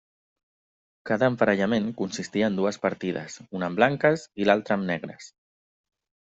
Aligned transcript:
Cada 1.09 1.27
emparellament 1.31 1.91
consistia 1.99 2.49
en 2.53 2.57
dues 2.61 2.81
partides, 2.87 3.37
una 3.61 3.71
amb 3.71 3.81
blanques 3.83 4.27
i 4.43 4.51
l'altra 4.51 4.81
amb 4.81 4.93
negres. 4.95 5.33